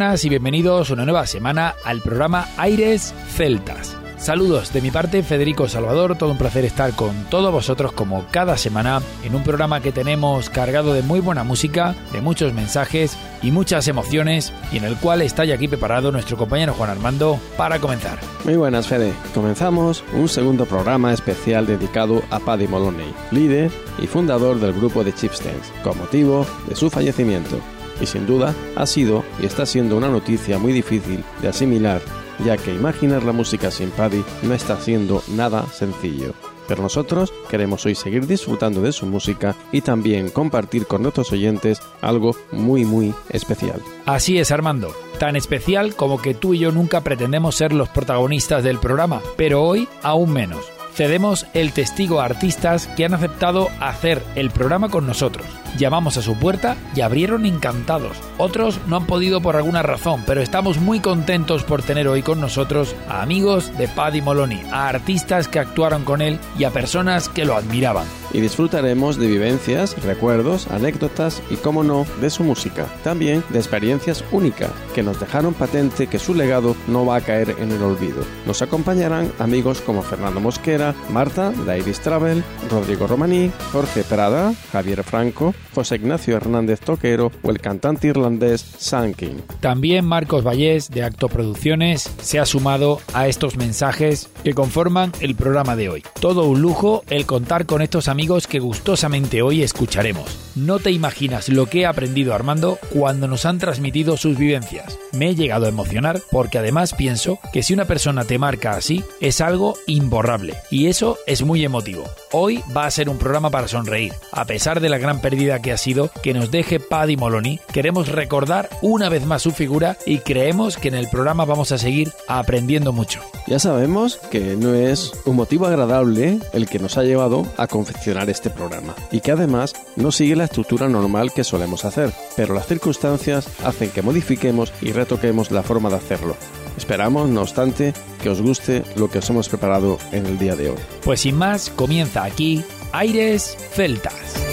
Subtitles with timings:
[0.00, 3.98] Y bienvenidos una nueva semana al programa Aires Celtas.
[4.16, 8.56] Saludos de mi parte, Federico Salvador, todo un placer estar con todos vosotros como cada
[8.56, 13.50] semana en un programa que tenemos cargado de muy buena música, de muchos mensajes y
[13.50, 17.78] muchas emociones y en el cual está ya aquí preparado nuestro compañero Juan Armando para
[17.78, 18.18] comenzar.
[18.46, 19.12] Muy buenas, Fede.
[19.34, 25.12] Comenzamos un segundo programa especial dedicado a Paddy Moloney, líder y fundador del grupo de
[25.12, 27.60] Chipstens, con motivo de su fallecimiento
[28.00, 32.00] y sin duda ha sido y está siendo una noticia muy difícil de asimilar,
[32.44, 36.32] ya que imaginar la música sin Paddy no está siendo nada sencillo.
[36.68, 41.80] Pero nosotros queremos hoy seguir disfrutando de su música y también compartir con nuestros oyentes
[42.00, 43.82] algo muy muy especial.
[44.06, 44.94] Así es, Armando.
[45.18, 49.64] Tan especial como que tú y yo nunca pretendemos ser los protagonistas del programa, pero
[49.64, 55.06] hoy aún menos cedemos el testigo a artistas que han aceptado hacer el programa con
[55.06, 55.46] nosotros.
[55.78, 58.16] Llamamos a su puerta y abrieron encantados.
[58.38, 62.40] Otros no han podido por alguna razón, pero estamos muy contentos por tener hoy con
[62.40, 67.28] nosotros a amigos de Paddy Moloney, a artistas que actuaron con él y a personas
[67.28, 68.06] que lo admiraban.
[68.32, 72.86] Y disfrutaremos de vivencias, recuerdos, anécdotas y, como no, de su música.
[73.02, 77.56] También de experiencias únicas que nos dejaron patente que su legado no va a caer
[77.58, 78.22] en el olvido.
[78.46, 85.54] Nos acompañarán amigos como Fernando Mosquera, Marta, Iris Travel, Rodrigo Romaní, Jorge Prada, Javier Franco,
[85.74, 89.42] José Ignacio Hernández Toquero o el cantante irlandés Sankin.
[89.60, 95.34] También Marcos Vallés de Acto Producciones se ha sumado a estos mensajes que conforman el
[95.34, 96.02] programa de hoy.
[96.20, 100.38] Todo un lujo el contar con estos amigos que gustosamente hoy escucharemos.
[100.56, 104.98] No te imaginas lo que he aprendido Armando cuando nos han transmitido sus vivencias.
[105.12, 109.04] Me he llegado a emocionar porque además pienso que si una persona te marca así
[109.20, 112.04] es algo imborrable y eso es muy emotivo.
[112.32, 114.12] Hoy va a ser un programa para sonreír.
[114.32, 118.08] A pesar de la gran pérdida que ha sido que nos deje Paddy Moloney, queremos
[118.08, 122.12] recordar una vez más su figura y creemos que en el programa vamos a seguir
[122.28, 123.20] aprendiendo mucho.
[123.46, 128.30] Ya sabemos que no es un motivo agradable el que nos ha llevado a confeccionar
[128.30, 132.66] este programa y que además no sigue la estructura normal que solemos hacer, pero las
[132.66, 136.36] circunstancias hacen que modifiquemos y retoquemos la forma de hacerlo.
[136.76, 140.70] Esperamos, no obstante, que os guste lo que os hemos preparado en el día de
[140.70, 140.78] hoy.
[141.04, 144.49] Pues sin más, comienza aquí Aires Celtas.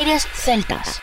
[0.00, 1.02] Aires Celtas.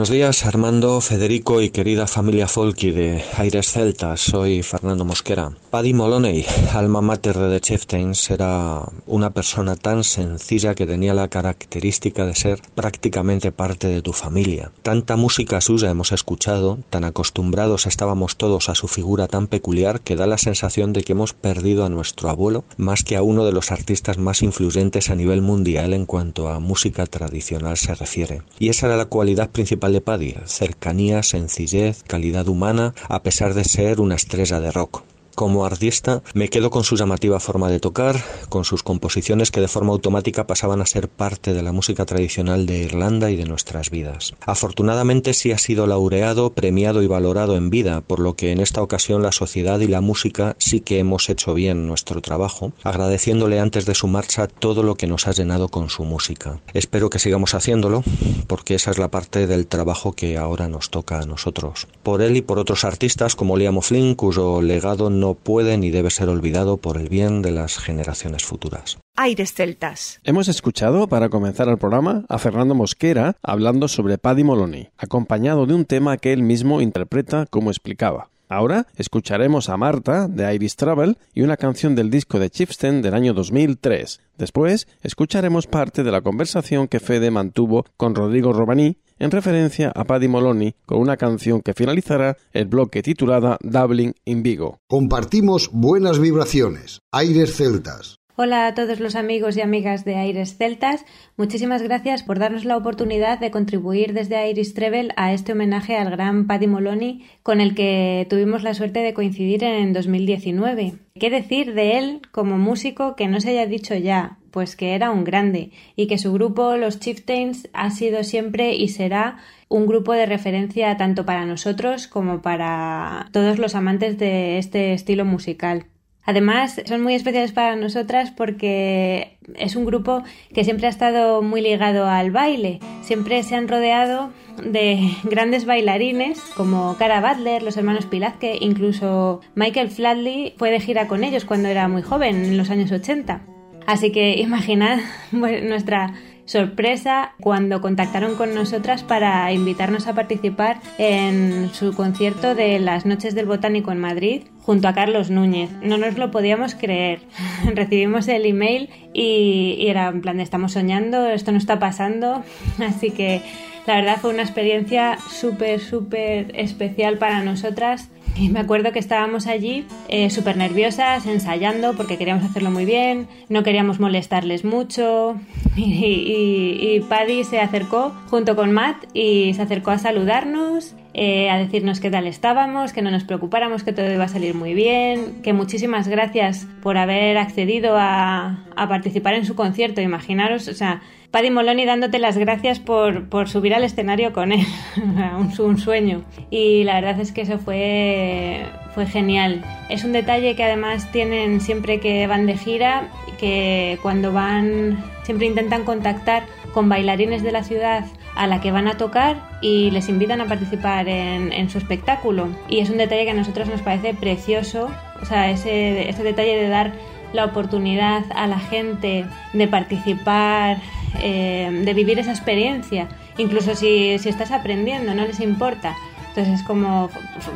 [0.00, 4.22] Buenos días, Armando, Federico y querida familia Folky de Aires Celtas.
[4.22, 5.52] Soy Fernando Mosquera.
[5.68, 11.28] Paddy Moloney, alma mater de The Chieftains, era una persona tan sencilla que tenía la
[11.28, 14.72] característica de ser prácticamente parte de tu familia.
[14.82, 20.16] Tanta música suya hemos escuchado, tan acostumbrados estábamos todos a su figura tan peculiar que
[20.16, 23.52] da la sensación de que hemos perdido a nuestro abuelo más que a uno de
[23.52, 28.40] los artistas más influyentes a nivel mundial en cuanto a música tradicional se refiere.
[28.58, 34.00] Y esa era la cualidad principal Paddy, cercanía, sencillez, calidad humana, a pesar de ser
[34.00, 35.02] una estrella de rock.
[35.40, 39.68] Como artista me quedo con su llamativa forma de tocar, con sus composiciones que de
[39.68, 43.88] forma automática pasaban a ser parte de la música tradicional de Irlanda y de nuestras
[43.88, 44.34] vidas.
[44.42, 48.82] Afortunadamente sí ha sido laureado, premiado y valorado en vida, por lo que en esta
[48.82, 53.86] ocasión la sociedad y la música sí que hemos hecho bien nuestro trabajo, agradeciéndole antes
[53.86, 56.60] de su marcha todo lo que nos ha llenado con su música.
[56.74, 58.04] Espero que sigamos haciéndolo,
[58.46, 61.88] porque esa es la parte del trabajo que ahora nos toca a nosotros.
[62.02, 66.10] Por él y por otros artistas como Liam O'Flynn, cuyo legado no puede ni debe
[66.10, 68.98] ser olvidado por el bien de las generaciones futuras.
[69.16, 70.20] Aires celtas.
[70.24, 75.74] Hemos escuchado, para comenzar el programa, a Fernando Mosquera hablando sobre Paddy Moloney, acompañado de
[75.74, 78.30] un tema que él mismo interpreta como explicaba.
[78.50, 83.14] Ahora escucharemos a Marta de Iris Travel y una canción del disco de Chieftain del
[83.14, 84.20] año 2003.
[84.36, 90.02] Después escucharemos parte de la conversación que Fede mantuvo con Rodrigo Romaní en referencia a
[90.02, 94.80] Paddy Moloney con una canción que finalizará el bloque titulada Dublin in Vigo.
[94.88, 98.19] Compartimos buenas vibraciones, aires celtas.
[98.42, 101.04] Hola a todos los amigos y amigas de Aires Celtas.
[101.36, 106.08] Muchísimas gracias por darnos la oportunidad de contribuir desde Iris Trevel a este homenaje al
[106.08, 110.94] gran Paddy Moloney con el que tuvimos la suerte de coincidir en 2019.
[111.20, 114.38] ¿Qué decir de él como músico que no se haya dicho ya?
[114.52, 118.88] Pues que era un grande y que su grupo, los Chieftains, ha sido siempre y
[118.88, 119.36] será
[119.68, 125.26] un grupo de referencia tanto para nosotros como para todos los amantes de este estilo
[125.26, 125.84] musical.
[126.30, 130.22] Además, son muy especiales para nosotras porque es un grupo
[130.54, 132.78] que siempre ha estado muy ligado al baile.
[133.02, 134.30] Siempre se han rodeado
[134.64, 141.08] de grandes bailarines como Cara Butler, los hermanos Pilazque, incluso Michael Flatley fue de gira
[141.08, 143.42] con ellos cuando era muy joven, en los años 80.
[143.88, 145.00] Así que imaginad
[145.32, 146.14] nuestra
[146.50, 153.36] sorpresa cuando contactaron con nosotras para invitarnos a participar en su concierto de las Noches
[153.36, 155.70] del Botánico en Madrid junto a Carlos Núñez.
[155.80, 157.20] No nos lo podíamos creer.
[157.76, 162.42] Recibimos el email y, era en plan, estamos soñando, esto no está pasando.
[162.80, 163.42] Así que
[163.86, 168.10] la verdad fue una experiencia súper, súper especial para nosotras
[168.40, 173.28] y me acuerdo que estábamos allí eh, súper nerviosas, ensayando porque queríamos hacerlo muy bien,
[173.50, 175.36] no queríamos molestarles mucho.
[175.76, 182.00] Y, Paddy se acercó junto con Matt y se acercó a saludarnos, eh, a decirnos
[182.00, 185.52] qué tal estábamos, que no nos preocupáramos, que todo iba a salir muy bien, que
[185.52, 190.00] muchísimas gracias por haber accedido a, a participar en su concierto.
[190.00, 194.66] Imaginaros, o sea, Paddy Moloney dándote las gracias por, por subir al escenario con él.
[194.96, 196.24] un, un, sueño.
[196.50, 199.64] Y la verdad es que eso fue, fue genial.
[199.88, 205.46] Es un detalle que además tienen siempre que van de gira, que cuando van siempre
[205.46, 206.42] intentan contactar
[206.74, 210.46] con bailarines de la ciudad a la que van a tocar y les invitan a
[210.46, 212.48] participar en, su espectáculo.
[212.68, 216.56] Y es un detalle que a nosotros nos parece precioso, o sea, ese, ese detalle
[216.56, 216.92] de dar
[217.32, 220.78] la oportunidad a la gente de participar,
[221.22, 223.08] eh, de vivir esa experiencia,
[223.38, 225.94] incluso si, si, estás aprendiendo, no les importa.
[226.28, 227.10] Entonces es como,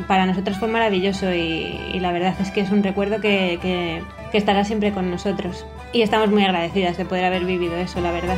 [0.07, 4.03] para nosotros fue maravilloso y, y la verdad es que es un recuerdo que, que,
[4.31, 5.65] que estará siempre con nosotros.
[5.93, 8.37] Y estamos muy agradecidas de poder haber vivido eso, la verdad.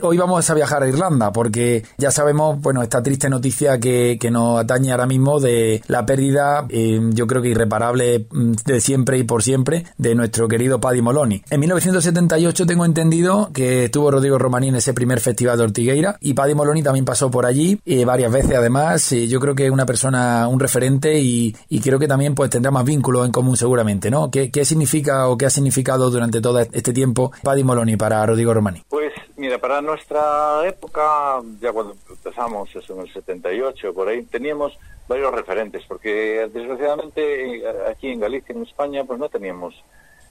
[0.00, 4.30] Hoy vamos a viajar a Irlanda porque ya sabemos, bueno, esta triste noticia que, que
[4.30, 9.18] nos atañe ahora mismo de la pérdida, eh, yo creo que irreparable mm, de siempre
[9.18, 11.42] y por siempre, de nuestro querido Paddy Moloney.
[11.50, 16.34] En 1978 tengo entendido que estuvo Rodrigo Romaní en ese primer festival de Ortigueira y
[16.34, 19.10] Paddy Moloney también pasó por allí eh, varias veces además.
[19.10, 22.50] Eh, yo creo que es una persona, un referente y, y, creo que también pues
[22.50, 24.30] tendrá más vínculos en común seguramente, ¿no?
[24.30, 28.54] ¿Qué, ¿Qué significa o qué ha significado durante todo este tiempo Paddy Moloney para Rodrigo
[28.54, 28.84] Romaní?
[28.88, 34.78] Pues mira, para nuestra época, ya cuando empezamos eso en el 78, por ahí teníamos
[35.08, 39.74] varios referentes, porque desgraciadamente aquí en Galicia, en España, pues no teníamos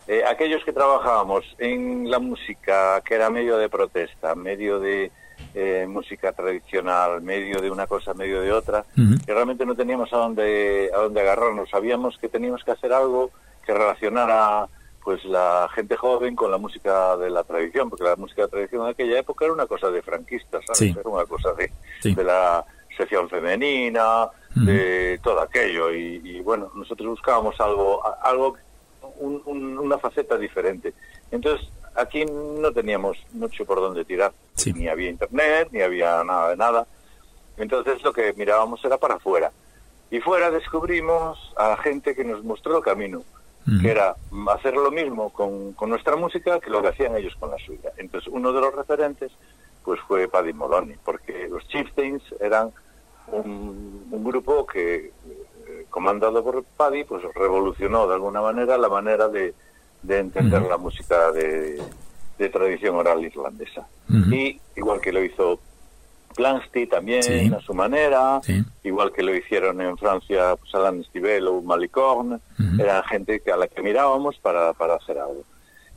[0.08, 5.12] eh, aquellos que trabajábamos en la música, que era medio de protesta, medio de
[5.54, 9.26] eh, música tradicional, medio de una cosa, medio de otra, uh -huh.
[9.26, 11.70] que realmente no teníamos a dónde, a dónde agarrarnos.
[11.70, 13.32] Sabíamos que teníamos que hacer algo
[13.66, 14.68] que relacionara
[15.08, 18.52] pues la gente joven con la música de la tradición, porque la música de la
[18.52, 20.80] tradición en aquella época era una cosa de franquistas, ¿sabes?
[20.80, 20.94] Sí.
[21.00, 21.72] Era una cosa de,
[22.02, 22.14] Sí.
[22.14, 22.66] de la
[22.98, 25.94] sección femenina, de todo aquello.
[25.94, 28.58] Y, y, bueno, nosotros buscábamos algo, algo
[29.20, 30.94] un- un- una faceta diferente.
[31.32, 34.34] Entonces, aquí no teníamos mucho por dónde tirar.
[34.56, 34.74] Sí.
[34.74, 36.86] Ni había internet, ni había nada de nada.
[37.56, 39.54] Entonces, lo que mirábamos era para afuera.
[40.12, 43.24] Y fuera descubrimos a la gente que nos mostró el camino,
[43.82, 44.16] que era
[44.54, 47.92] hacer lo mismo con, con nuestra música que lo que hacían ellos con la suya.
[47.98, 49.32] Entonces, uno de los referentes
[49.84, 52.72] pues fue Paddy Moloney, porque los Chieftains eran
[53.28, 55.12] un, un grupo que,
[55.68, 59.54] eh, comandado por Paddy, pues revolucionó de alguna manera la manera de,
[60.02, 61.82] de entender la música de,
[62.38, 63.88] de tradición oral irlandesa.
[64.10, 65.60] Y igual que lo hizo
[66.38, 67.52] Plansty también Sí.
[67.54, 68.64] a su manera, Sí.
[68.84, 72.82] igual que lo hicieron en Francia pues Alain Stivel o Malicorne, Ujú.
[72.82, 75.44] era gente que a la que mirábamos para, para hacer algo.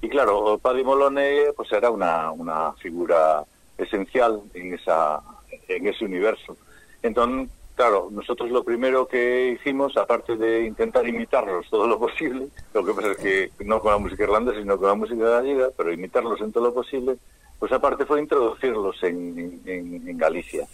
[0.03, 3.45] Y claro, Paddy Moloney pues era una, una figura
[3.79, 5.21] esencial en esa
[5.69, 6.57] en ese universo.
[7.03, 12.85] Entonces, claro, nosotros lo primero que hicimos, aparte de intentar imitarlos todo lo posible, lo
[12.85, 15.93] que pasa es que no con la música irlandesa, sino con la música gallega, pero
[15.93, 17.17] imitarlos en todo lo posible,
[17.61, 20.67] pues aparte fue introducirlos en, en- en Galicia.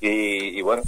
[0.00, 0.82] Y, y bueno,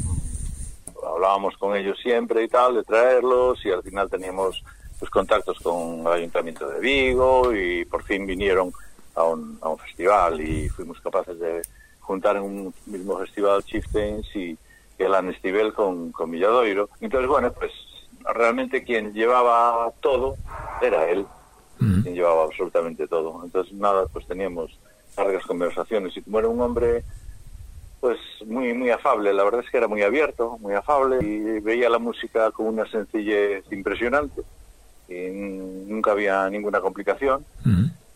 [1.05, 4.63] hablábamos con ellos siempre y tal, de traerlos, y al final teníamos
[4.99, 8.71] pues contactos con el Ayuntamiento de Vigo, y por fin vinieron
[9.15, 11.63] a un, a un festival, y fuimos capaces de
[12.01, 14.57] juntar en un mismo festival Chieftains y
[14.99, 16.91] el Anestivel con, con Milladoiro.
[17.01, 17.73] Entonces, bueno, pues
[18.35, 20.37] realmente quien llevaba todo
[20.83, 21.25] era él,
[22.03, 23.41] quien llevaba absolutamente todo.
[23.43, 24.79] Entonces, nada, pues teníamos
[25.17, 27.05] largas conversaciones, y como era un hombre
[28.01, 31.91] pues muy muy afable, la verdad es que era muy abierto, muy afable y veía
[31.91, 34.43] la música con una sencillez impresionante.
[35.09, 37.45] Y nunca había ninguna complicación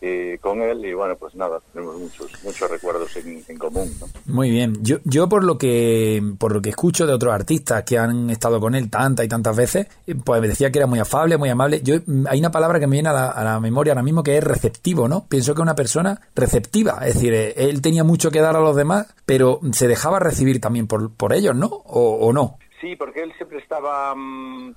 [0.07, 3.91] eh, con él y bueno pues nada, tenemos muchos muchos recuerdos en, en común.
[3.99, 4.07] ¿no?
[4.31, 4.75] Muy bien.
[4.83, 8.59] Yo, yo por lo que por lo que escucho de otros artistas que han estado
[8.59, 11.49] con él tantas y tantas veces, eh, pues me decía que era muy afable, muy
[11.49, 11.81] amable.
[11.81, 14.21] Yo mm, hay una palabra que me viene a la, a la memoria ahora mismo
[14.21, 15.25] que es receptivo, ¿no?
[15.27, 18.75] Pienso que una persona receptiva, es decir, eh, él tenía mucho que dar a los
[18.75, 21.67] demás, pero se dejaba recibir también por, por ellos, ¿no?
[21.67, 22.59] O, o no.
[22.79, 24.75] Sí, porque él siempre estaba mm,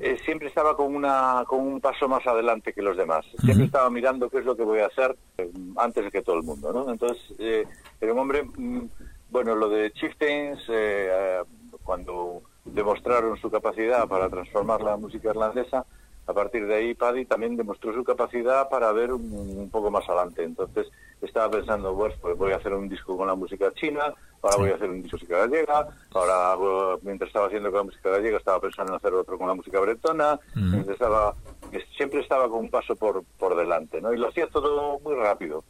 [0.00, 3.24] eh, siempre estaba con una con un paso más adelante que los demás.
[3.44, 6.42] Siempre estaba mirando qué es lo que voy a hacer eh, antes que todo el
[6.42, 6.90] mundo, ¿no?
[6.90, 7.64] Entonces eh,
[8.00, 8.86] era un hombre mm,
[9.30, 11.42] bueno, lo de Chieftains eh, eh,
[11.82, 15.84] cuando demostraron su capacidad para transformar la música irlandesa,
[16.28, 20.08] a partir de ahí Paddy también demostró su capacidad para ver un, un poco más
[20.08, 20.44] adelante.
[20.44, 20.86] Entonces
[21.20, 24.70] estaba pensando, pues, pues voy a hacer un disco con la música china, ahora voy
[24.70, 28.36] a hacer un disco con música gallega, ahora mientras estaba haciendo con la música gallega
[28.38, 31.34] estaba pensando en hacer otro con la música bretona, Entonces, estaba,
[31.72, 34.12] es- siempre estaba con un paso por, por delante, ¿no?
[34.12, 35.64] Y lo hacía todo muy rápido.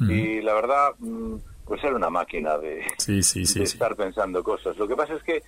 [0.00, 1.34] Y la verdad, mm,
[1.66, 4.76] pues era una máquina de, Sí, sí, de estar pensando cosas.
[4.78, 5.42] Lo que pasa es que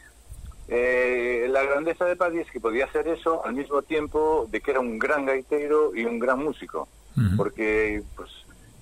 [0.69, 4.71] eh, la grandeza de Paddy es que podía hacer eso al mismo tiempo de que
[4.71, 6.89] era un gran gaitero y un gran músico.
[7.37, 8.31] Porque pues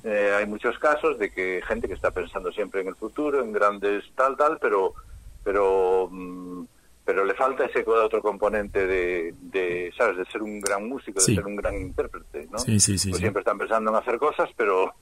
[0.05, 3.53] eh, hay muchos casos de que gente que está pensando siempre en el futuro, en
[3.53, 4.95] grandes tal, tal, pero
[5.43, 6.65] pero mm,
[7.05, 11.33] pero le falta ese otro componente de, de, ¿sabes?, de ser un gran músico, Sí.
[11.33, 12.59] de ser un gran intérprete, ¿no?
[12.61, 13.23] Sí, sí, sí, Pues sí.
[13.25, 14.95] siempre están pensando en hacer cosas, pero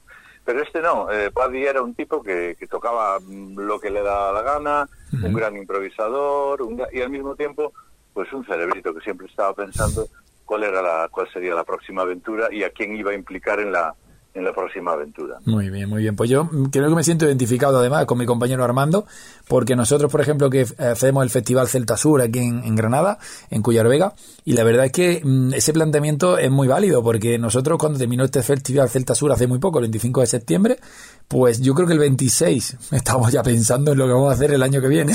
[0.48, 4.00] pero este no, eh, Paddy era un tipo que, que tocaba mm, lo que le
[4.00, 4.88] da la gana,
[5.22, 7.74] un gran improvisador, un y al mismo tiempo,
[8.14, 10.08] pues un cerebrito que siempre estaba pensando
[10.46, 13.72] cuál era la, cuál sería la próxima aventura y a quién iba a implicar en
[13.72, 13.94] la
[14.34, 15.38] en la próxima aventura.
[15.44, 16.14] Muy bien, muy bien.
[16.14, 19.06] Pues yo creo que me siento identificado además con mi compañero Armando,
[19.48, 23.18] porque nosotros, por ejemplo, que hacemos el Festival Celta Sur aquí en, Granada,
[23.50, 24.14] en Cuyar Vega,
[24.44, 28.24] y la verdad es que mm, ese planteamiento es muy válido, porque nosotros cuando terminó
[28.24, 30.78] este Festival Celta Sur hace muy poco, el 25 de septiembre,
[31.26, 34.52] pues yo creo que el 26 estamos ya pensando en lo que vamos a hacer
[34.52, 35.14] el año que viene.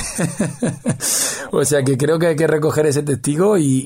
[1.51, 3.83] o sea que creo que hay que recoger ese testigo y,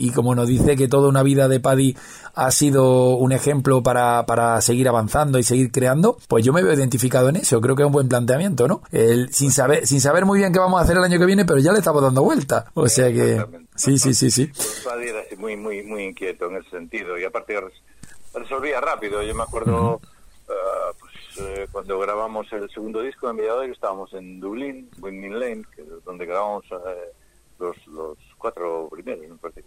[0.00, 1.96] y, como nos dice que toda una vida de Paddy
[2.34, 6.72] ha sido un ejemplo para, para seguir avanzando y seguir creando, pues yo me veo
[6.72, 7.60] identificado en eso.
[7.60, 8.82] Creo que es un buen planteamiento, ¿no?
[8.90, 11.44] El, sin saber sin saber muy bien qué vamos a hacer el año que viene,
[11.44, 12.66] pero ya le estamos dando vuelta.
[12.74, 14.46] O sea que sí, sí, sí, sí.
[14.46, 17.60] Pues muy, muy, muy inquieto en ese sentido y aparte
[18.34, 19.22] resolvía rápido.
[19.22, 20.00] Yo me acuerdo...
[20.98, 25.80] Pues eh, cuando grabamos el segundo disco de Mediador, estábamos en Dublín, Windmill Lane, que
[25.80, 27.12] es donde grabamos eh,
[27.58, 29.62] los, los cuatro primeros, me parece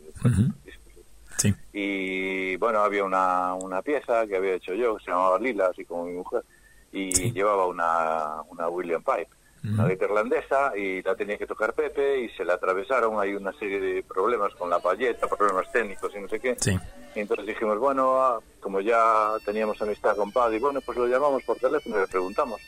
[1.49, 1.55] Sí.
[1.73, 5.85] Y bueno, había una, una pieza que había hecho yo, que se llamaba Lila, así
[5.85, 6.43] como mi mujer,
[6.91, 9.29] y llevaba una, una William Pipe,
[9.63, 13.51] una guitarra irlandesa, y la tenía que tocar Pepe, y se la atravesaron, hay una
[13.53, 16.55] serie de problemas con la payeta, problemas técnicos y no sé qué.
[16.59, 16.77] Sí.
[17.15, 21.43] Y entonces dijimos, bueno, ah, como ya teníamos amistad con Paddy, bueno, pues lo llamamos
[21.43, 22.61] por teléfono y le preguntamos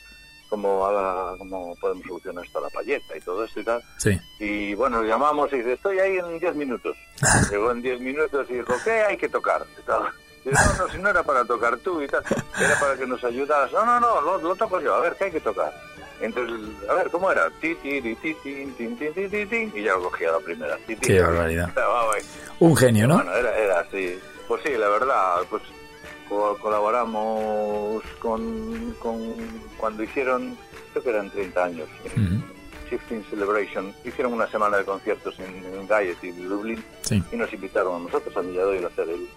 [0.48, 0.88] cómo,
[1.38, 3.82] cómo podemos solucionar esto, la payeta y todo esto y tal.
[3.96, 4.18] Sí.
[4.38, 6.96] Y bueno, llamamos y dice, estoy ahí en 10 minutos.
[7.50, 9.64] Llegó en 10 minutos y dijo, ¿qué hay que tocar?
[10.44, 12.22] Y no, no, si no era para tocar tú y tal,
[12.60, 13.72] era para que nos ayudas.
[13.72, 15.72] No, no, no, lo, lo toco yo, a ver, ¿qué hay que tocar?
[16.20, 16.56] Entonces,
[16.88, 17.48] a ver, ¿cómo era?
[17.60, 20.76] Ti, ti, ti, ti, ti, ti, ti, ti, y ya lo cogía la primera.
[21.00, 21.72] Qué barbaridad.
[22.58, 23.16] Un genio, ¿no?
[23.16, 24.18] Bueno, era, era así.
[24.48, 25.62] Pues sí, la verdad, pues
[26.28, 29.34] colaboramos con, con,
[29.76, 30.56] cuando hicieron,
[30.92, 31.88] creo que eran 30 años,
[32.90, 37.96] Shifting Celebration, hicieron una semana de conciertos en, en Gaiety, en Dublín, y nos invitaron
[37.96, 39.28] a nosotros, a Milladoy, a, hacer el,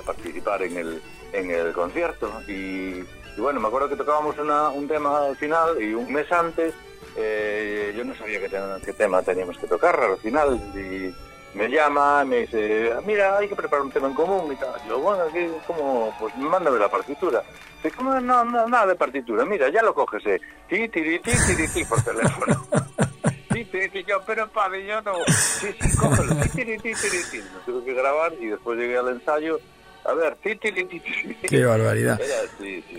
[0.00, 2.30] a participar en el, en el concierto.
[2.48, 3.04] Y,
[3.38, 6.74] bueno, me acuerdo que tocábamos una, un tema al final y un mes antes
[7.18, 8.50] eh, yo no sabía qué,
[8.84, 11.14] qué tema teníamos que tocar al final y
[11.56, 14.74] me llama, me dice, mira, hay que preparar un tema en común y tal.
[14.86, 16.14] Yo, bueno, aquí, ¿cómo?
[16.20, 17.42] Pues mándame la partitura.
[17.82, 18.20] Dice, ¿cómo?
[18.20, 19.44] No, no, nada de partitura.
[19.46, 20.40] Mira, ya lo coges, eh.
[20.68, 22.66] Ti, ti, ti, ti, ti, por teléfono.
[23.52, 25.14] ti, ti, ti, yo, pero padre, yo no.
[25.26, 26.34] Sí, sí, cógelo.
[26.42, 27.38] Ti, ti, ti, ti, ti.
[27.38, 29.58] Lo tuve que grabar y después llegué al ensayo.
[30.04, 31.02] A ver, ti, ti, ti, ti.
[31.48, 32.20] Qué barbaridad.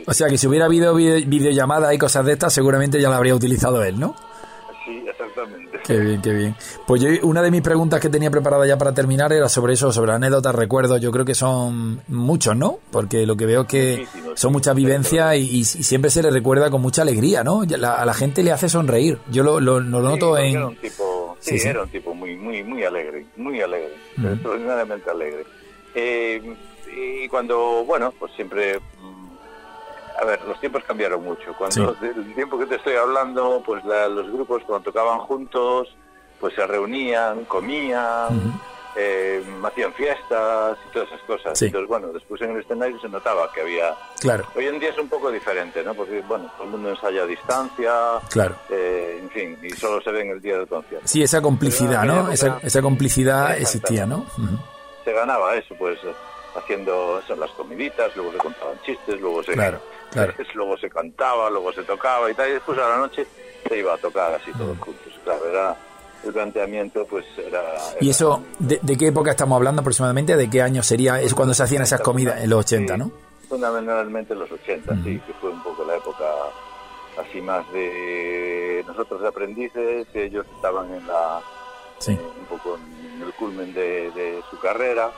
[0.07, 3.35] O sea que si hubiera habido videollamada y cosas de estas, seguramente ya la habría
[3.35, 4.15] utilizado él, ¿no?
[4.83, 5.66] Sí, exactamente.
[5.87, 6.55] Qué bien, qué bien.
[6.85, 9.93] Pues yo, una de mis preguntas que tenía preparada ya para terminar era sobre eso,
[9.93, 10.99] sobre anécdotas, recuerdos.
[10.99, 12.79] Yo creo que son muchos, ¿no?
[12.91, 16.81] Porque lo que veo es que son muchas vivencias y, siempre se le recuerda con
[16.81, 17.61] mucha alegría, ¿no?
[17.61, 19.17] a la gente le hace sonreír.
[19.31, 20.57] Yo lo, lo, noto en.
[20.57, 25.45] Era un tipo, sí, era un tipo muy, muy, muy alegre, muy alegre, extraordinariamente alegre.
[25.95, 26.41] Eh,
[26.97, 28.79] y cuando, bueno, pues siempre
[30.19, 31.53] a ver, los tiempos cambiaron mucho.
[31.57, 35.95] Cuando el tiempo que te estoy hablando, pues los grupos cuando tocaban juntos,
[36.39, 38.59] pues se reunían, comían,
[38.95, 41.61] eh, hacían fiestas y todas esas cosas.
[41.61, 43.93] Entonces, bueno, después en el escenario se notaba que había...
[44.19, 44.45] Claro.
[44.55, 45.93] Hoy en día es un poco diferente, ¿no?
[45.93, 47.93] Porque, bueno, todo el mundo ensaya a distancia.
[48.31, 48.55] Claro.
[48.71, 51.07] Eh, en fin, y solo se ve en el día del concierto.
[51.07, 52.31] Sí, esa complicidad, ¿no?
[52.31, 54.25] Esa, esa complicidad existía, ¿no?
[55.03, 55.99] Se ganaba eso, pues
[56.55, 59.53] haciendo eso, las comiditas, luego se contaban chistes, luego se...
[59.53, 59.79] Claro
[60.53, 63.25] luego se cantaba, luego se tocaba y tal, y después a la noche
[63.67, 64.79] se iba a tocar así todos mm.
[64.79, 65.13] juntos.
[65.23, 65.77] Claro, era
[66.23, 67.61] el planteamiento pues era...
[67.99, 70.35] ¿Y eso, de, qué época estamos hablando aproximadamente?
[70.35, 71.21] ¿De qué año sería?
[71.21, 73.11] Es cuando se hacían esas comidas, en los 80, ¿no?
[73.47, 76.25] Fundamentalmente en los 80, sí, que fue un poco la época
[77.17, 81.41] así más de nosotros de aprendices, ellos estaban en la...
[82.07, 85.11] un poco en el culmen de, su carrera.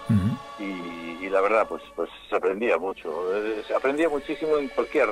[0.59, 3.35] Y y la verdad pues pues se aprendía mucho.
[3.35, 5.09] Eh, se aprendía muchísimo en cualquier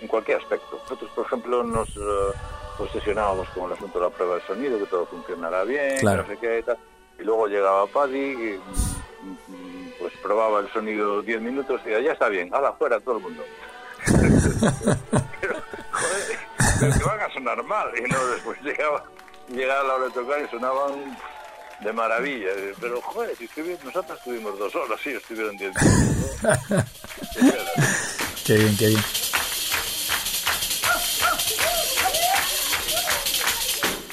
[0.00, 0.78] en cualquier aspecto.
[0.82, 2.32] Nosotros por ejemplo nos uh,
[2.78, 6.22] obsesionábamos con el asunto de la prueba de sonido que todo funcionara bien claro.
[6.22, 6.76] no sé qué, tal.
[7.18, 8.60] y luego llegaba Paddy y,
[9.22, 13.22] mm, pues probaba el sonido 10 minutos y ya está bien hala fuera todo el
[13.22, 13.42] mundo.
[15.40, 15.54] Pero,
[15.92, 17.88] joder, que van a sonar mal.
[17.98, 19.02] Y no después llegaba
[19.48, 21.16] llegaba la hora de tocar y sonaban
[21.80, 22.48] de maravilla.
[22.80, 26.84] Pero, joder, si estuvimos, nosotros estuvimos dos horas, sí, estuvieron diez minutos.
[28.44, 29.04] qué bien, qué bien.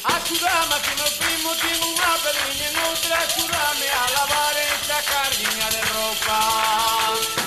[0.05, 5.81] Ayúdame que no primo tiene una perriña en otra, ayúdame a lavar esta cardiña de
[5.93, 7.42] ropa.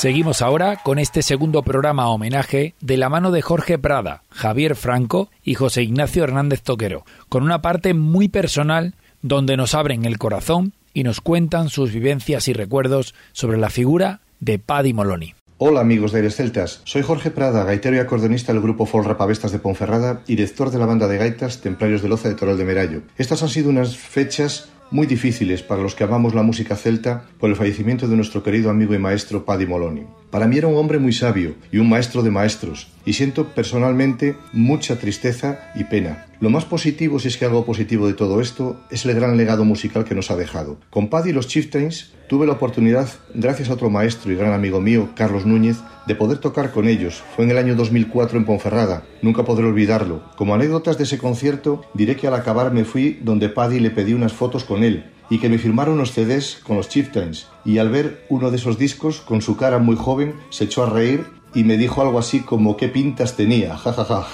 [0.00, 5.28] Seguimos ahora con este segundo programa homenaje de la mano de Jorge Prada, Javier Franco
[5.44, 10.72] y José Ignacio Hernández Toquero, con una parte muy personal donde nos abren el corazón
[10.94, 15.34] y nos cuentan sus vivencias y recuerdos sobre la figura de Paddy Moloney.
[15.58, 19.52] Hola amigos de Aires Celtas, soy Jorge Prada, gaitero y acordeonista del grupo Folk Rapavestas
[19.52, 22.64] de Ponferrada y director de la banda de gaitas Templarios de Loza de Toral de
[22.64, 23.02] Merallo.
[23.18, 27.50] Estas han sido unas fechas muy difíciles para los que amamos la música celta por
[27.50, 30.06] el fallecimiento de nuestro querido amigo y maestro Paddy Moloney.
[30.30, 34.36] Para mí era un hombre muy sabio y un maestro de maestros, y siento personalmente
[34.52, 36.26] mucha tristeza y pena.
[36.40, 39.64] Lo más positivo, si es que algo positivo de todo esto, es el gran legado
[39.64, 40.78] musical que nos ha dejado.
[40.90, 44.80] Con Paddy y los Chieftains tuve la oportunidad, gracias a otro maestro y gran amigo
[44.80, 45.78] mío, Carlos Núñez,
[46.10, 47.22] de poder tocar con ellos.
[47.36, 49.04] Fue en el año 2004 en Ponferrada.
[49.22, 50.22] Nunca podré olvidarlo.
[50.36, 54.12] Como anécdotas de ese concierto, diré que al acabar me fui donde Paddy le pedí
[54.12, 57.46] unas fotos con él y que me firmaron unos CDs con los Chieftains.
[57.64, 60.90] Y al ver uno de esos discos, con su cara muy joven, se echó a
[60.90, 64.26] reír y me dijo algo así como qué pintas tenía, jajaja.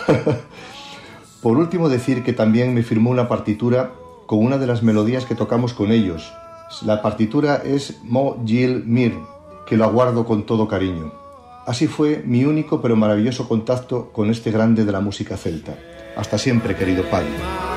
[1.42, 3.92] Por último decir que también me firmó una partitura
[4.24, 6.32] con una de las melodías que tocamos con ellos.
[6.86, 9.12] La partitura es Mo Gil Mir,
[9.66, 11.25] que lo aguardo con todo cariño.
[11.66, 15.74] Así fue mi único pero maravilloso contacto con este grande de la música celta.
[16.16, 17.75] Hasta siempre, querido padre.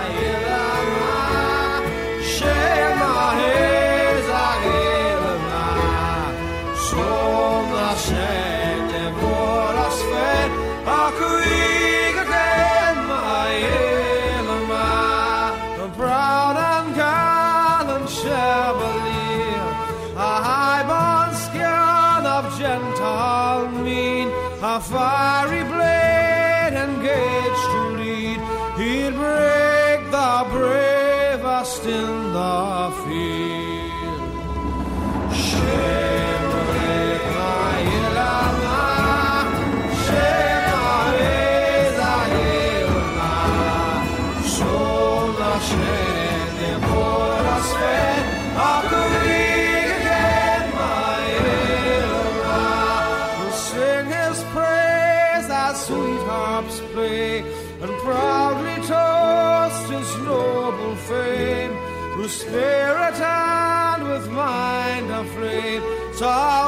[66.19, 66.58] star.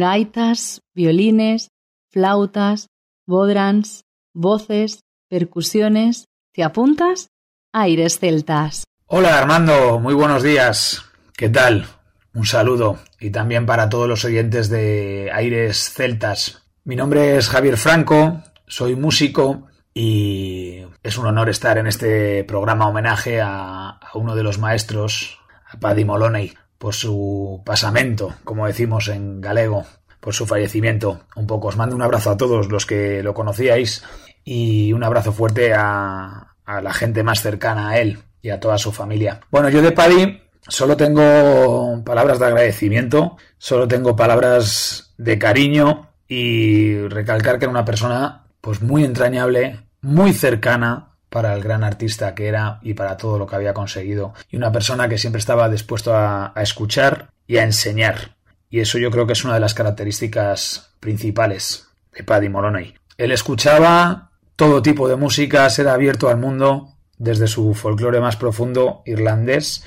[0.00, 1.68] Gaitas, violines,
[2.10, 2.88] flautas,
[3.26, 6.24] bodrans, voces, percusiones.
[6.52, 7.28] ¿Te apuntas?
[7.72, 8.84] Aires celtas.
[9.06, 11.04] Hola Armando, muy buenos días.
[11.36, 11.86] ¿Qué tal?
[12.34, 16.62] Un saludo y también para todos los oyentes de Aires Celtas.
[16.84, 22.88] Mi nombre es Javier Franco, soy músico y es un honor estar en este programa
[22.88, 29.08] homenaje a, a uno de los maestros, a Paddy Moloney, por su pasamento, como decimos
[29.08, 29.84] en galego,
[30.18, 31.20] por su fallecimiento.
[31.36, 34.02] Un poco os mando un abrazo a todos los que lo conocíais
[34.44, 38.78] y un abrazo fuerte a, a la gente más cercana a él y a toda
[38.78, 39.40] su familia.
[39.50, 46.96] Bueno, yo de Paddy solo tengo palabras de agradecimiento, solo tengo palabras de cariño y
[47.08, 52.48] recalcar que era una persona pues muy entrañable, muy cercana para el gran artista que
[52.48, 56.14] era y para todo lo que había conseguido y una persona que siempre estaba dispuesto
[56.14, 58.36] a, escuchar y a enseñar
[58.68, 62.94] y eso yo creo que es una de las características principales de Paddy Moloney.
[63.16, 69.02] Él escuchaba todo tipo de músicas, era abierto al mundo desde su folclore más profundo
[69.06, 69.84] irlandés.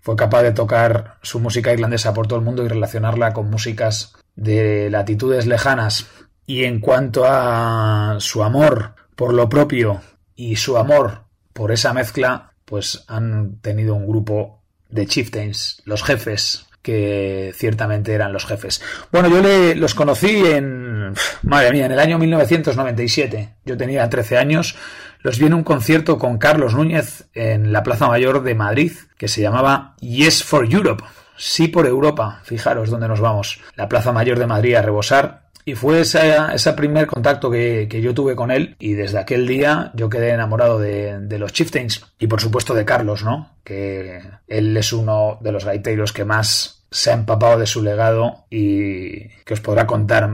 [0.00, 4.14] Fue capaz de tocar su música irlandesa por todo el mundo y relacionarla con músicas
[4.36, 6.06] de latitudes lejanas.
[6.46, 10.00] Y en cuanto a su amor por lo propio
[10.38, 16.68] y su amor por esa mezcla, pues han tenido un grupo de chieftains, los jefes,
[16.80, 18.80] que ciertamente eran los jefes.
[19.10, 23.56] Bueno, yo le, los conocí en, madre mía, en el año 1997.
[23.64, 24.76] Yo tenía 13 años.
[25.22, 29.26] Los vi en un concierto con Carlos Núñez en la Plaza Mayor de Madrid, que
[29.26, 31.02] se llamaba Yes for Europe.
[31.36, 32.40] Sí por Europa.
[32.44, 33.60] Fijaros dónde nos vamos.
[33.74, 35.47] La Plaza Mayor de Madrid a rebosar.
[35.68, 40.08] Y fue ese, primer contacto que, yo tuve con él y desde aquel día yo
[40.08, 43.50] quedé enamorado de, de, los Chieftains y por supuesto de Carlos, ¿no?
[43.64, 48.46] Que él es uno de los gaiteros que más se ha empapado de su legado
[48.48, 50.30] y que os podrá contar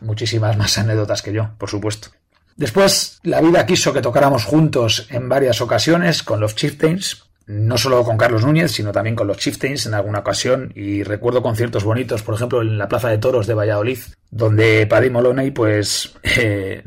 [0.00, 2.08] muchísimas más anécdotas que yo, por supuesto.
[2.56, 8.04] Después, la vida quiso que tocáramos juntos en varias ocasiones con los Chieftains, no solo
[8.04, 12.22] con Carlos Núñez, sino también con los Chieftains en alguna ocasión, y recuerdo conciertos bonitos,
[12.22, 13.98] por ejemplo, en la Plaza de Toros de Valladolid,
[14.30, 16.82] donde Paddy Moloney, pues, eh,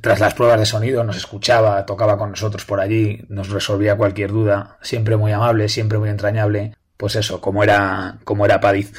[0.00, 4.30] tras las pruebas de sonido, nos escuchaba, tocaba con nosotros por allí, nos resolvía cualquier
[4.30, 8.92] duda, siempre muy amable, siempre muy entrañable, pues eso, como era, como era Padiz.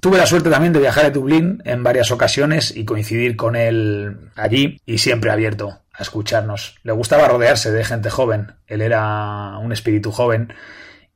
[0.00, 4.30] Tuve la suerte también de viajar a Dublín en varias ocasiones y coincidir con él
[4.36, 6.76] allí y siempre abierto a escucharnos.
[6.82, 10.52] Le gustaba rodearse de gente joven, él era un espíritu joven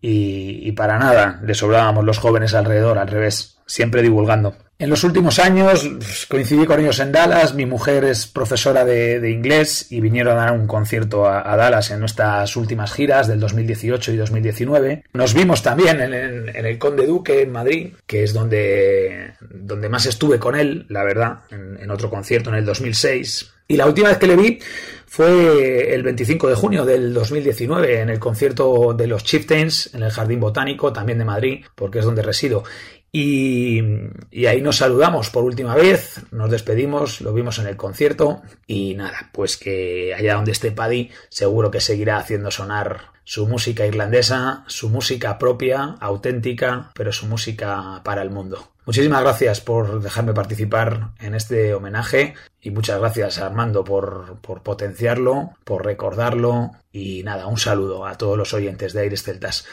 [0.01, 4.57] y, para nada le sobrábamos los jóvenes alrededor, al revés, siempre divulgando.
[4.79, 9.31] En los últimos años pues, coincidí con ellos en Dallas, mi mujer es profesora de,
[9.31, 14.13] inglés y vinieron a dar un concierto a, Dallas en nuestras últimas giras del 2018
[14.13, 15.05] y 2019.
[15.13, 20.39] Nos vimos también en, el Conde Duque en Madrid, que es donde, donde más estuve
[20.39, 23.53] con él, la verdad, en, en otro concierto en el 2006.
[23.71, 24.59] Y la última vez que le vi
[25.07, 30.11] fue el 25 de junio del 2019 en el concierto de los Chieftains en el
[30.11, 32.65] Jardín Botánico, también de Madrid, porque es donde resido.
[33.13, 33.81] Y,
[34.45, 39.31] ahí nos saludamos por última vez, nos despedimos, lo vimos en el concierto y nada,
[39.33, 44.89] pues que allá donde esté Paddy seguro que seguirá haciendo sonar su música irlandesa, su
[44.89, 48.73] música propia, auténtica, pero su música para el mundo.
[48.91, 55.51] Muchísimas gracias por dejarme participar en este homenaje y muchas gracias Armando por, por potenciarlo,
[55.63, 59.65] por recordarlo y nada, un saludo a todos los oyentes de Aires Celtas.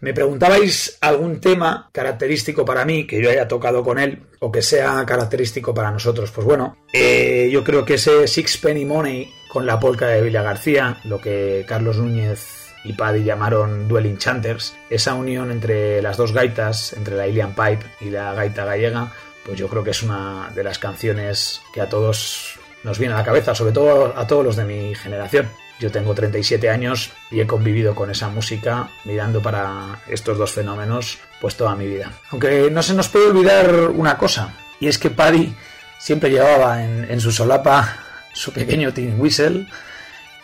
[0.00, 4.60] Me preguntabais algún tema característico para mí que yo haya tocado con él o que
[4.60, 6.32] sea característico para nosotros.
[6.32, 10.42] Pues bueno, eh, yo creo que ese Six Penny Money con la polca de Villa
[10.42, 16.32] García, lo que Carlos Núñez y Paddy llamaron Duel Enchanters, esa unión entre las dos
[16.32, 19.12] gaitas, entre la Ilian Pipe y la gaita gallega,
[19.44, 23.18] pues yo creo que es una de las canciones que a todos nos viene a
[23.18, 25.48] la cabeza, sobre todo a todos los de mi generación.
[25.80, 31.18] Yo tengo 37 años y he convivido con esa música mirando para estos dos fenómenos
[31.40, 32.12] pues toda mi vida.
[32.30, 35.54] Aunque no se nos puede olvidar una cosa, y es que Paddy
[35.98, 37.98] siempre llevaba en, su solapa
[38.34, 39.66] su pequeño tin whistle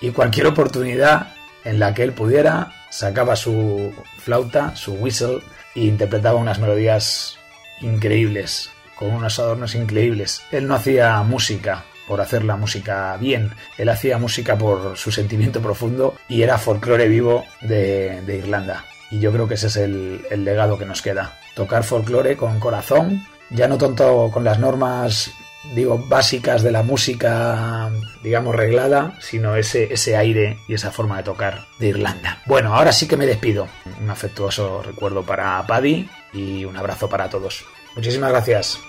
[0.00, 5.40] y cualquier oportunidad en la que él pudiera sacaba su flauta, su whistle
[5.74, 7.38] e interpretaba unas melodías
[7.80, 10.42] increíbles, con unos adornos increíbles.
[10.50, 13.52] Él no hacía música por hacer la música bien.
[13.78, 18.84] Él hacía música por su sentimiento profundo y era folclore vivo de, Irlanda.
[19.12, 21.38] Y yo creo que ese es el, legado que nos queda.
[21.54, 25.30] Tocar folclore con corazón, ya no tanto con las normas
[25.74, 27.90] digo, básicas de la música,
[28.22, 32.42] digamos, reglada, sino ese, ese aire y esa forma de tocar de Irlanda.
[32.46, 33.68] Bueno, ahora sí que me despido.
[34.00, 37.64] Un afectuoso recuerdo para Paddy y un abrazo para todos.
[37.94, 38.80] Muchísimas gracias.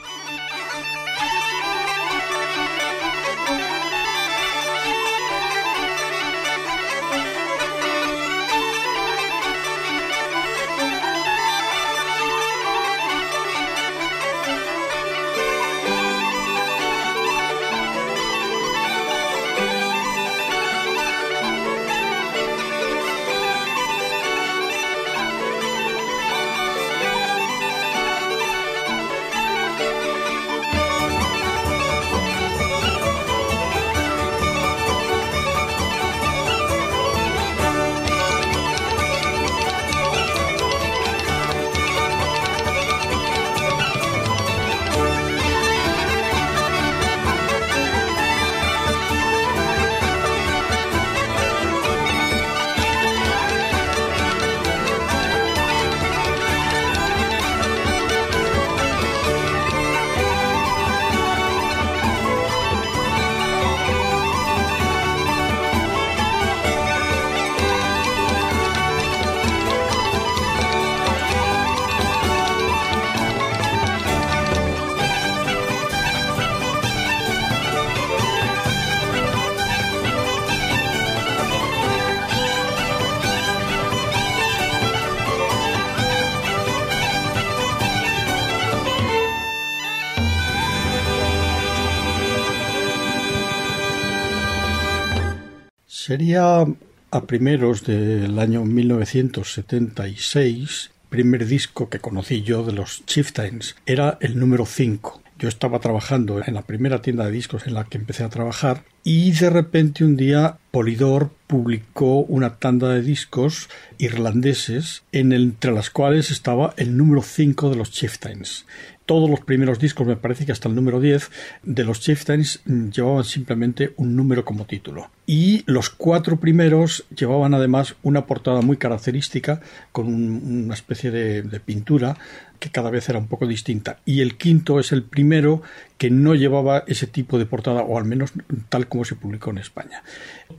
[96.12, 96.68] Sería
[97.12, 103.78] a primeros del año 1976, primer disco que conocí yo de los Chieftains.
[103.86, 105.22] Era el número 5.
[105.39, 108.84] Yo estaba trabajando en la primera tienda de discos en la que empecé a trabajar
[109.05, 115.91] y de repente un día Polydor publicó una tanda de discos irlandeses en entre las
[115.91, 118.66] cuales estaba el número 5 de los Chieftains
[119.12, 121.32] todos los primeros discos, me parece que hasta el número 10,
[121.64, 125.09] de los Chieftains mm, llevaban simplemente un número como título.
[125.26, 129.59] Y los cuatro primeros llevaban además una portada muy característica,
[129.91, 132.18] con una especie de, de pintura
[132.57, 133.99] que cada vez era un poco distinta.
[134.05, 135.62] Y el quinto es el primero
[136.02, 138.34] que no llevaba ese tipo de portada, o al menos
[138.70, 140.02] tal como se publicó en España.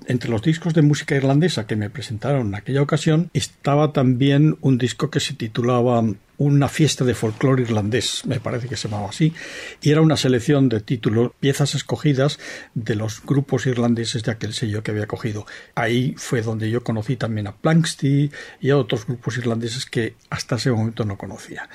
[0.06, 4.78] Entre los discos de música irlandesa que me presentaron en aquella ocasión estaba también un
[4.78, 6.04] disco que se titulaba
[6.38, 9.34] una fiesta de folclore irlandés, me parece que se llamaba así,
[9.80, 12.38] y era una selección de títulos, piezas escogidas
[12.74, 15.44] de los grupos irlandeses de aquel sello que había cogido.
[15.74, 18.30] Ahí fue donde yo conocí también a Planksty
[18.60, 21.68] y a otros grupos irlandeses que hasta ese momento no conocía.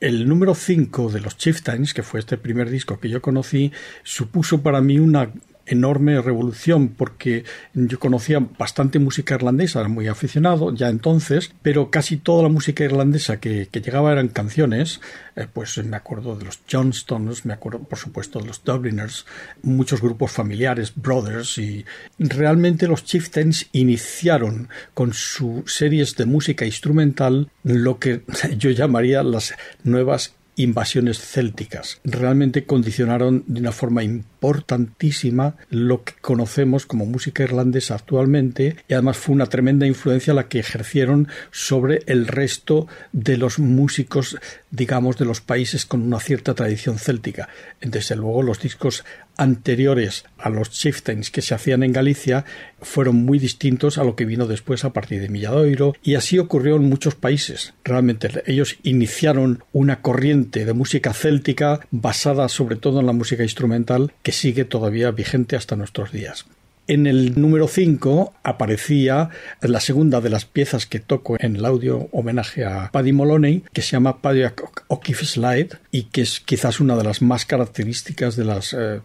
[0.00, 3.70] El número 5 de los Chieftains, que fue este primer disco que yo conocí,
[4.02, 5.30] supuso para mí una
[5.70, 7.44] enorme revolución porque
[7.74, 12.84] yo conocía bastante música irlandesa, era muy aficionado ya entonces, pero casi toda la música
[12.84, 15.00] irlandesa que, llegaba eran canciones,
[15.36, 19.26] eh, pues me acuerdo de los Johnstones, me acuerdo por supuesto de los Dubliners,
[19.62, 21.84] muchos grupos familiares, Brothers, y
[22.18, 28.22] realmente los Chieftains iniciaron con sus series de música instrumental lo que
[28.58, 29.54] yo llamaría las
[29.84, 32.00] nuevas invasiones célticas.
[32.04, 39.16] Realmente condicionaron de una forma importantísima lo que conocemos como música irlandesa actualmente y además
[39.16, 44.36] fue una tremenda influencia la que ejercieron sobre el resto de los músicos,
[44.70, 47.48] digamos, de los países con una cierta tradición céltica.
[47.80, 49.04] Desde luego los discos
[49.40, 52.44] anteriores a los chieftains que se hacían en Galicia
[52.82, 56.76] fueron muy distintos a lo que vino después a partir de Milladoiro y así ocurrió
[56.76, 57.72] en muchos países.
[57.82, 64.12] Realmente ellos iniciaron una corriente de música céltica basada sobre todo en la música instrumental
[64.22, 66.44] que sigue todavía vigente hasta nuestros días.
[66.90, 69.30] En el número 5 aparecía
[69.60, 73.80] la segunda de las piezas que toco en el audio homenaje a Paddy Moloney, que
[73.80, 74.42] se llama Paddy
[74.88, 79.02] O'Keefe Slide y que es quizás una de las más características de la eh,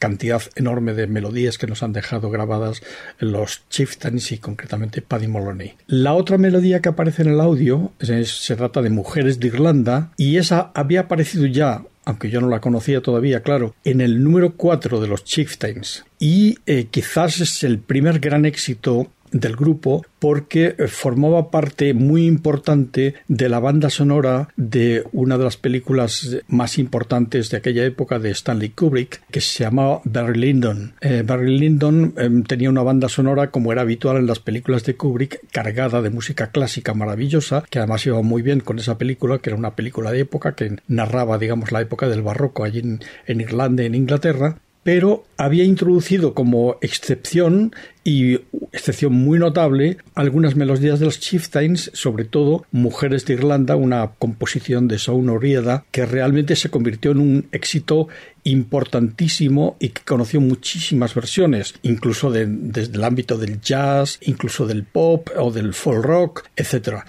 [0.00, 2.82] cantidad enorme de melodías que nos han dejado grabadas
[3.20, 5.74] los Chieftains y concretamente Paddy Moloney.
[5.86, 10.38] La otra melodía que aparece en el audio se trata de Mujeres de Irlanda y
[10.38, 14.98] esa había aparecido ya aunque yo no la conocía todavía, claro, en el número 4
[14.98, 16.06] de los Chieftains.
[16.18, 22.26] Y eh, quizás es el primer gran éxito del grupo porque eh, formaba parte muy
[22.26, 28.18] importante de la banda sonora de una de las películas más importantes de aquella época
[28.18, 30.94] de Stanley Kubrick que se llamaba Barry Lyndon.
[31.00, 34.96] Eh, Barry Lyndon em, tenía una banda sonora como era habitual en las películas de
[34.96, 39.50] Kubrick cargada de música clásica maravillosa que además iba muy bien con esa película que
[39.50, 43.40] era una película de época que narraba digamos la época del barroco allí en, en
[43.40, 47.72] Irlanda en Inglaterra pero había introducido como excepción
[48.04, 48.40] y
[48.72, 54.88] excepción muy notable algunas melodías de los Chieftains, sobre todo Mujeres de Irlanda, una composición
[54.88, 58.08] de Saúl Orieda que realmente se convirtió en un éxito
[58.44, 65.28] importantísimo y que conoció muchísimas versiones, incluso desde el ámbito del jazz, incluso del pop
[65.36, 67.04] o del folk rock, etc.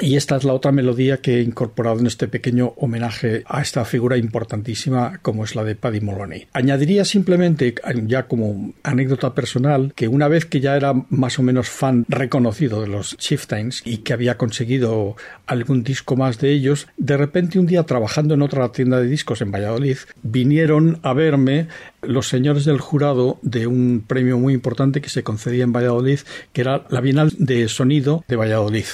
[0.00, 3.84] Y esta es la otra melodía que he incorporado en este pequeño homenaje a esta
[3.84, 6.46] figura importantísima como es la de Paddy Moloney.
[6.52, 7.74] Añadiría simplemente,
[8.06, 12.80] ya como anécdota personal, que una vez que ya era más o menos fan reconocido
[12.80, 17.66] de los Chieftains y que había conseguido algún disco más de ellos, de repente un
[17.66, 21.66] día trabajando en otra tienda de discos en Valladolid, vinieron a verme
[22.02, 26.20] los señores del jurado de un premio muy importante que se concedía en Valladolid,
[26.52, 28.86] que era la Bienal de Sonido de Valladolid.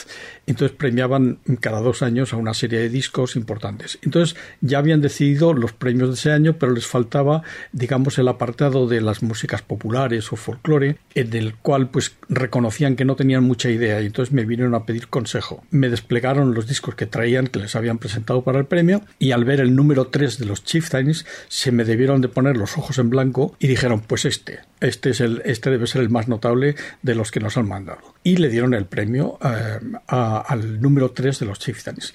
[0.47, 3.99] Entonces premiaban cada dos años a una serie de discos importantes.
[4.03, 7.43] Entonces ya habían decidido los premios de ese año, pero les faltaba,
[7.73, 13.05] digamos, el apartado de las músicas populares o folclore, en el cual pues reconocían que
[13.05, 15.65] no tenían mucha idea y entonces me vinieron a pedir consejo.
[15.71, 19.45] Me desplegaron los discos que traían, que les habían presentado para el premio, y al
[19.45, 23.11] ver el número 3 de los Chieftains, se me debieron de poner los ojos en
[23.11, 27.15] blanco y dijeron, pues este, este, es el, este debe ser el más notable de
[27.15, 28.14] los que nos han mandado.
[28.25, 32.15] Y le dieron el premio eh, al número 3 de los Chieftains.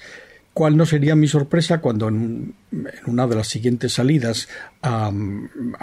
[0.52, 2.54] ¿Cuál no sería mi sorpresa cuando en,
[3.06, 4.48] una de las siguientes salidas
[4.82, 5.10] a,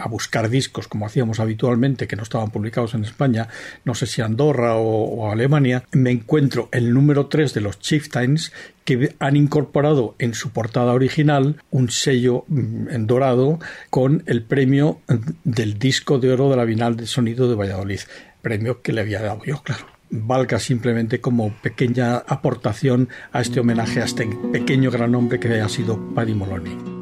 [0.09, 3.47] buscar discos, como hacíamos habitualmente, que no estaban publicados en España,
[3.85, 8.51] no sé si Andorra o, Alemania, me encuentro el número 3 de los Chieftains
[8.83, 13.59] que han incorporado en su portada original un sello mm, en dorado
[13.89, 14.99] con el premio
[15.45, 18.01] del disco de oro de la Bienal de Sonido de Valladolid
[18.41, 19.96] premio que le había dado yo, claro.
[20.09, 25.69] Valga simplemente como pequeña aportación a este homenaje a este pequeño gran hombre que ha
[25.69, 26.96] sido Paddy Moloney.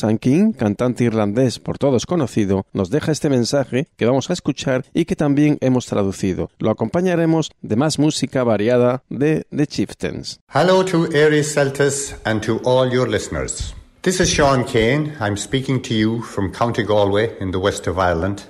[0.00, 4.86] Sam King, cantante irlandés por todos conocido, nos deja este mensaje que vamos a escuchar
[4.94, 6.50] y que también hemos traducido.
[6.58, 10.40] Lo acompañaremos de más música variada de The Chieftains.
[10.54, 13.74] Hello to Aries Celtas and to all your listeners.
[14.00, 15.12] This is Sean Kane.
[15.20, 18.44] I'm speaking to you from County Galway in the west of Ireland.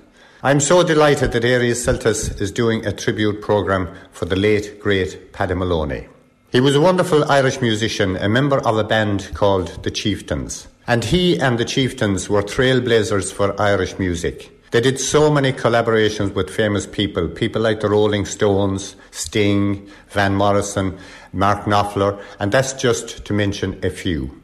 [0.44, 5.32] I'm so delighted that Aries Celtas is doing a tribute programme for the late, great
[5.32, 6.06] Paddy Maloney.
[6.52, 10.68] He was a wonderful Irish musician, a member of a band called the Chieftains.
[10.90, 14.50] And he and the Chieftains were trailblazers for Irish music.
[14.72, 20.34] They did so many collaborations with famous people, people like the Rolling Stones, Sting, Van
[20.34, 20.98] Morrison,
[21.32, 24.39] Mark Knopfler, and that's just to mention a few.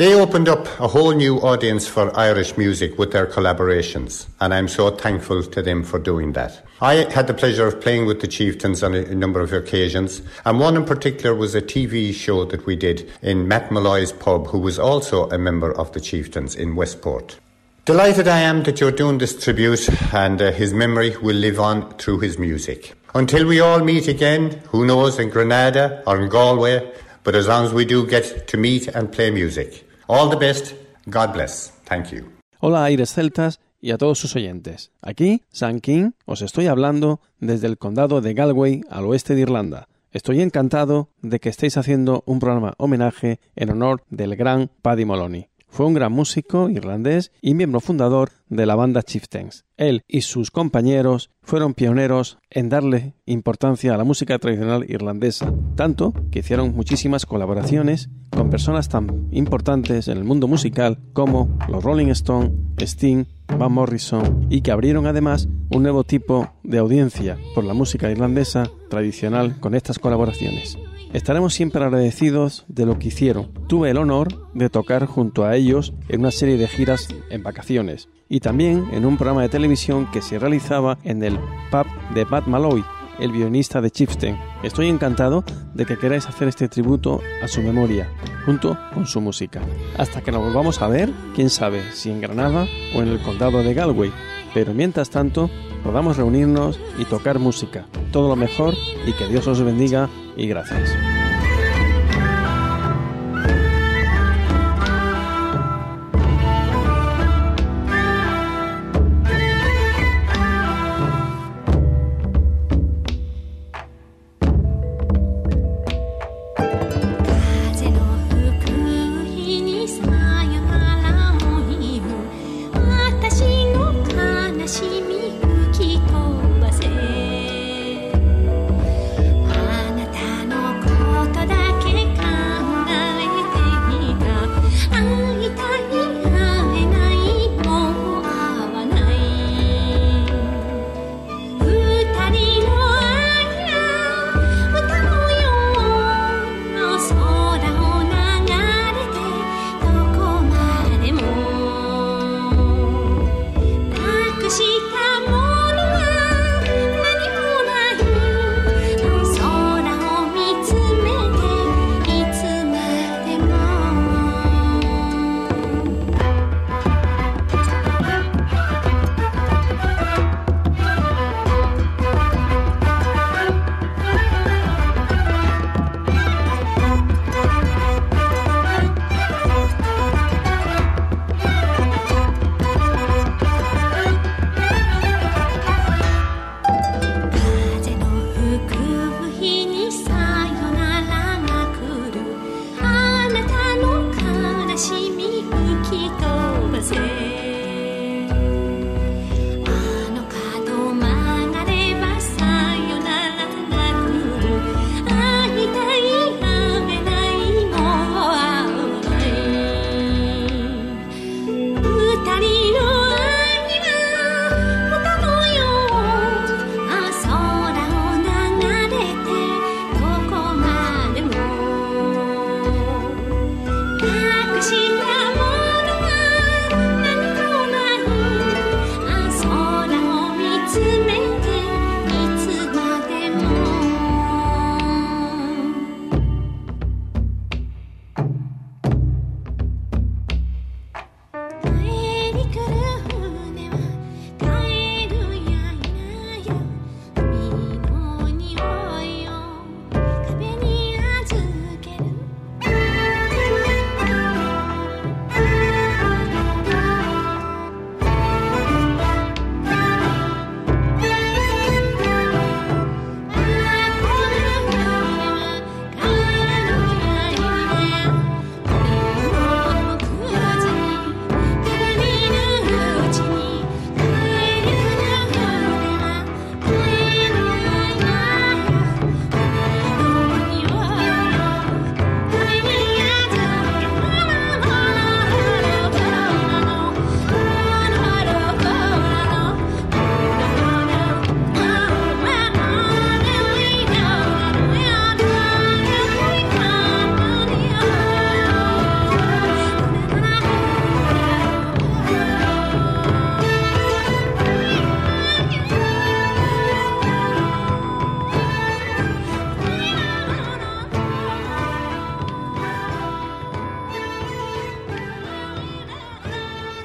[0.00, 4.66] They opened up a whole new audience for Irish music with their collaborations, and I'm
[4.66, 6.66] so thankful to them for doing that.
[6.80, 10.58] I had the pleasure of playing with the Chieftains on a, number of occasions, and
[10.58, 14.58] one in particular was a TV show that we did in Matt Malloy's pub, who
[14.58, 17.38] was also a member of the Chieftains in Westport.
[17.84, 21.94] Delighted I am that you're doing this tribute, and uh, his memory will live on
[21.98, 22.94] through his music.
[23.14, 26.90] Until we all meet again, who knows, in Grenada or in Galway,
[27.22, 29.84] but as long as we do get to meet and play music.
[30.12, 30.74] All the best.
[31.06, 31.72] God bless.
[31.84, 32.32] Thank you.
[32.58, 34.90] Hola Aires Celtas y a todos sus oyentes.
[35.02, 39.86] Aquí, San King, os estoy hablando desde el condado de Galway al oeste de Irlanda.
[40.10, 45.49] Estoy encantado de que estéis haciendo un programa homenaje en honor del gran Paddy Moloney.
[45.70, 49.64] Fue un gran músico irlandés y miembro fundador de la banda Chieftains.
[49.76, 56.12] Él y sus compañeros fueron pioneros en darle importancia a la música tradicional irlandesa, tanto
[56.30, 62.08] que hicieron muchísimas colaboraciones con personas tan importantes en el mundo musical como los Rolling
[62.08, 63.24] Stones, Sting,
[63.58, 68.70] Van Morrison y que abrieron además un nuevo tipo de audiencia por la música irlandesa
[68.88, 70.76] tradicional con estas colaboraciones.
[71.12, 73.50] Estaremos siempre agradecidos de lo que hicieron.
[73.66, 78.08] Tuve el honor de tocar junto a ellos en una serie de giras en vacaciones
[78.28, 81.36] y también en un programa de televisión que se realizaba en el
[81.72, 82.84] pub de Matt Malloy,
[83.18, 84.38] el violinista de Chieftain.
[84.62, 85.42] Estoy encantado
[85.74, 88.08] de que queráis hacer este tributo a su memoria,
[88.46, 89.60] junto con su música.
[89.98, 93.64] Hasta que nos volvamos a ver, quién sabe si en Granada o en el condado
[93.64, 94.12] de Galway.
[94.54, 95.50] Pero mientras tanto,
[95.82, 97.86] podamos reunirnos y tocar música.
[98.12, 98.74] Todo lo mejor
[99.06, 100.08] y que Dios os bendiga
[100.40, 101.09] y gracias.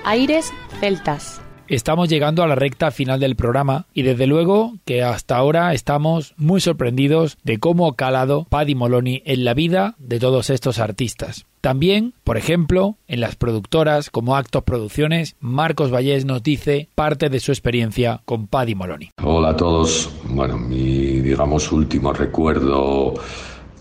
[0.05, 1.41] Aires Celtas.
[1.67, 6.35] Estamos llegando a la recta final del programa y desde luego que hasta ahora estamos
[6.37, 11.47] muy sorprendidos de cómo ha calado Paddy Moloney en la vida de todos estos artistas.
[11.61, 17.39] También, por ejemplo, en las productoras como Actos Producciones, Marcos Vallés nos dice parte de
[17.39, 19.09] su experiencia con Paddy Moloney.
[19.23, 20.11] Hola a todos.
[20.25, 23.15] Bueno, mi, digamos, último recuerdo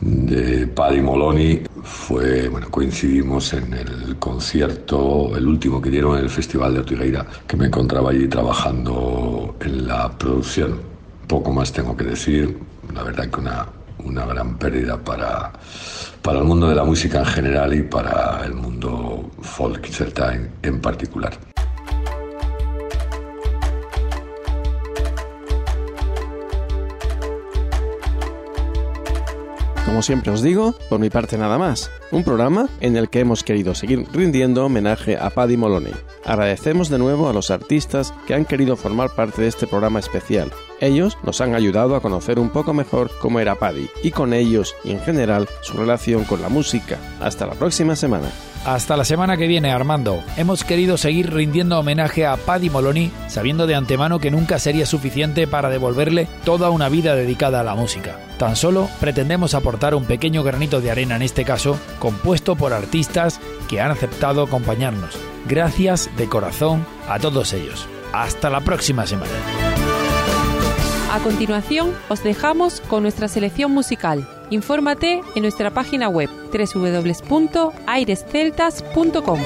[0.00, 6.30] de Paddy Moloney fue, bueno, coincidimos en el concierto, el último que dieron en el
[6.30, 10.80] Festival de Ortigueira, que me encontraba allí trabajando en la producción.
[11.26, 12.58] Poco más tengo que decir,
[12.92, 13.66] la verdad que una,
[14.04, 15.52] una gran pérdida para,
[16.22, 20.50] para el mundo de la música en general y para el mundo folk celta en,
[20.62, 21.32] en particular.
[29.84, 33.44] Como siempre os digo, por mi parte nada más, un programa en el que hemos
[33.44, 35.92] querido seguir rindiendo homenaje a Paddy Moloney.
[36.24, 40.50] Agradecemos de nuevo a los artistas que han querido formar parte de este programa especial.
[40.80, 44.74] Ellos nos han ayudado a conocer un poco mejor cómo era Paddy y con ellos
[44.84, 46.98] y en general su relación con la música.
[47.20, 48.30] Hasta la próxima semana.
[48.64, 50.24] Hasta la semana que viene, Armando.
[50.38, 55.46] Hemos querido seguir rindiendo homenaje a Paddy Moloney, sabiendo de antemano que nunca sería suficiente
[55.46, 58.18] para devolverle toda una vida dedicada a la música.
[58.38, 63.38] Tan solo pretendemos aportar un pequeño granito de arena en este caso, compuesto por artistas
[63.68, 65.14] que han aceptado acompañarnos.
[65.46, 67.86] Gracias de corazón a todos ellos.
[68.14, 69.30] Hasta la próxima semana.
[71.12, 74.26] A continuación, os dejamos con nuestra selección musical.
[74.50, 79.40] Infórmate en nuestra página web www.airesceltas.com.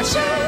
[0.00, 0.47] 我